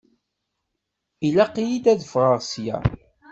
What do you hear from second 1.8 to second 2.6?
ad ffɣeɣ